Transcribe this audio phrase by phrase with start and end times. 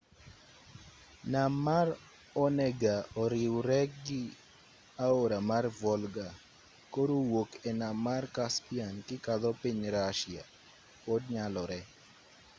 [1.31, 1.87] nam mar
[2.43, 4.23] onega oriwregi
[5.05, 6.27] aora mar volga
[6.93, 10.43] koro wuok e nam mar caspian kikadho piny russia
[11.03, 11.79] pod nyalore